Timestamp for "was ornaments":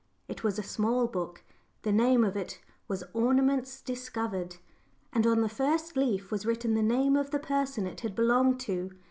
2.87-3.81